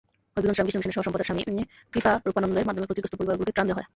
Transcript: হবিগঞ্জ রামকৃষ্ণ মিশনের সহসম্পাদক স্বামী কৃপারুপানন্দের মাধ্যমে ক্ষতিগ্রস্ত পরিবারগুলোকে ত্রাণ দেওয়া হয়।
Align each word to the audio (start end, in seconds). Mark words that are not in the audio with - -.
হবিগঞ্জ 0.35 0.57
রামকৃষ্ণ 0.57 0.79
মিশনের 0.79 0.95
সহসম্পাদক 0.97 1.25
স্বামী 1.27 1.43
কৃপারুপানন্দের 1.91 2.67
মাধ্যমে 2.67 2.87
ক্ষতিগ্রস্ত 2.89 3.15
পরিবারগুলোকে 3.19 3.55
ত্রাণ 3.55 3.65
দেওয়া 3.67 3.77
হয়। 3.79 3.87